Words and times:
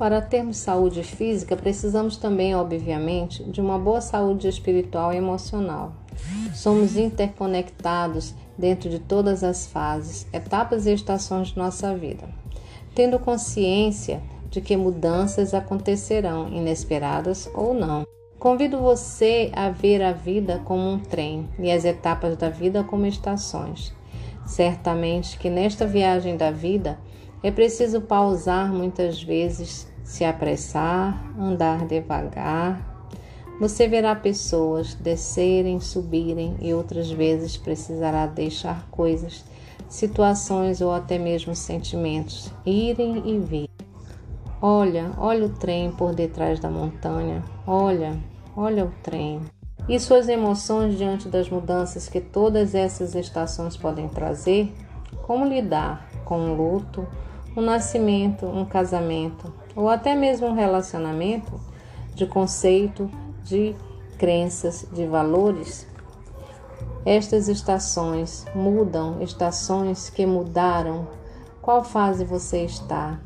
Para 0.00 0.22
termos 0.22 0.56
saúde 0.56 1.02
física, 1.02 1.54
precisamos 1.54 2.16
também, 2.16 2.54
obviamente, 2.54 3.44
de 3.44 3.60
uma 3.60 3.78
boa 3.78 4.00
saúde 4.00 4.48
espiritual 4.48 5.12
e 5.12 5.18
emocional. 5.18 5.92
Somos 6.54 6.96
interconectados 6.96 8.34
dentro 8.56 8.88
de 8.88 8.98
todas 8.98 9.44
as 9.44 9.66
fases, 9.66 10.26
etapas 10.32 10.86
e 10.86 10.94
estações 10.94 11.48
de 11.48 11.58
nossa 11.58 11.94
vida, 11.94 12.26
tendo 12.94 13.18
consciência 13.18 14.22
de 14.50 14.62
que 14.62 14.74
mudanças 14.74 15.52
acontecerão, 15.52 16.48
inesperadas 16.48 17.50
ou 17.54 17.74
não. 17.74 18.06
Convido 18.38 18.78
você 18.78 19.50
a 19.52 19.68
ver 19.68 20.02
a 20.02 20.12
vida 20.12 20.62
como 20.64 20.92
um 20.92 20.98
trem 20.98 21.46
e 21.58 21.70
as 21.70 21.84
etapas 21.84 22.38
da 22.38 22.48
vida 22.48 22.82
como 22.82 23.04
estações. 23.04 23.92
Certamente 24.46 25.38
que 25.38 25.50
nesta 25.50 25.86
viagem 25.86 26.38
da 26.38 26.50
vida 26.50 26.98
é 27.42 27.50
preciso 27.50 28.02
pausar 28.02 28.72
muitas 28.72 29.22
vezes, 29.22 29.86
se 30.04 30.24
apressar, 30.24 31.32
andar 31.38 31.86
devagar. 31.86 32.86
Você 33.58 33.88
verá 33.88 34.14
pessoas 34.14 34.94
descerem, 34.94 35.80
subirem 35.80 36.56
e 36.60 36.72
outras 36.74 37.10
vezes 37.10 37.56
precisará 37.56 38.26
deixar 38.26 38.86
coisas, 38.90 39.44
situações 39.88 40.80
ou 40.80 40.92
até 40.92 41.18
mesmo 41.18 41.54
sentimentos 41.54 42.50
irem 42.64 43.22
e 43.26 43.38
virem. 43.38 43.70
Olha, 44.62 45.10
olha 45.16 45.46
o 45.46 45.48
trem 45.48 45.90
por 45.90 46.14
detrás 46.14 46.60
da 46.60 46.70
montanha. 46.70 47.42
Olha, 47.66 48.18
olha 48.54 48.84
o 48.84 48.92
trem. 49.02 49.40
E 49.88 49.98
suas 49.98 50.28
emoções 50.28 50.98
diante 50.98 51.28
das 51.28 51.48
mudanças 51.48 52.08
que 52.08 52.20
todas 52.20 52.74
essas 52.74 53.14
estações 53.14 53.76
podem 53.76 54.06
trazer? 54.08 54.70
Como 55.22 55.46
lidar 55.46 56.06
com 56.24 56.50
o 56.50 56.54
luto, 56.54 57.06
um 57.56 57.60
nascimento, 57.60 58.46
um 58.46 58.64
casamento 58.64 59.52
ou 59.74 59.88
até 59.88 60.14
mesmo 60.14 60.48
um 60.48 60.54
relacionamento 60.54 61.60
de 62.14 62.26
conceito, 62.26 63.10
de 63.44 63.74
crenças, 64.18 64.86
de 64.92 65.06
valores? 65.06 65.86
Estas 67.04 67.48
estações 67.48 68.44
mudam, 68.54 69.22
estações 69.22 70.10
que 70.10 70.26
mudaram. 70.26 71.08
Qual 71.62 71.82
fase 71.82 72.24
você 72.24 72.64
está? 72.64 73.18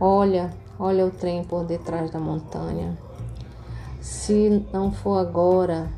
Olha, 0.00 0.50
olha 0.78 1.06
o 1.06 1.10
trem 1.10 1.44
por 1.44 1.64
detrás 1.64 2.10
da 2.10 2.18
montanha. 2.18 2.96
Se 4.00 4.66
não 4.72 4.90
for 4.90 5.18
agora, 5.18 5.90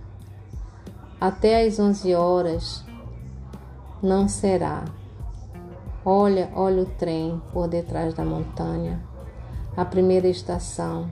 até 1.21 1.65
às 1.65 1.79
11 1.79 2.15
horas, 2.15 2.85
não 4.03 4.29
será. 4.29 4.85
Olha, 6.07 6.51
olha 6.55 6.83
o 6.83 6.87
trem 6.87 7.41
por 7.51 7.67
detrás 7.67 8.13
da 8.13 8.27
montanha. 8.27 9.01
A 9.75 9.87
primeira 9.87 10.29
estação. 10.29 11.11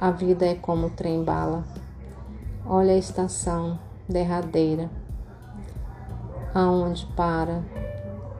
A 0.00 0.10
vida 0.10 0.46
é 0.46 0.54
como 0.54 0.86
o 0.86 0.90
trem 0.90 1.22
bala. 1.22 1.62
Olha 2.64 2.94
a 2.94 2.96
estação 2.96 3.78
derradeira, 4.08 4.88
aonde 6.54 7.04
para 7.14 7.62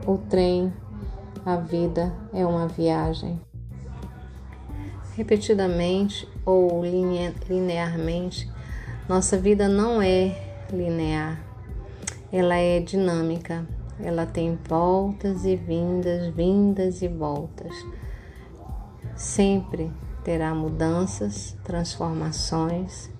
o 0.06 0.16
trem 0.16 0.72
a 1.44 1.56
vida 1.56 2.14
é 2.32 2.46
uma 2.46 2.66
viagem. 2.66 3.38
Repetidamente 5.16 6.26
ou 6.46 6.82
linearmente, 6.82 8.50
nossa 9.06 9.36
vida 9.36 9.68
não 9.68 10.00
é 10.00 10.34
linear, 10.72 11.38
ela 12.32 12.54
é 12.54 12.80
dinâmica, 12.80 13.66
ela 14.02 14.26
tem 14.26 14.58
voltas 14.68 15.44
e 15.44 15.56
vindas, 15.56 16.34
vindas 16.34 17.02
e 17.02 17.08
voltas. 17.08 17.74
Sempre 19.16 19.92
terá 20.24 20.54
mudanças, 20.54 21.56
transformações 21.64 23.10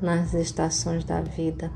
nas 0.00 0.34
estações 0.34 1.04
da 1.04 1.20
vida. 1.20 1.70